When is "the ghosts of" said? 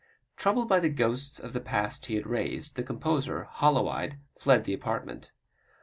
0.79-1.53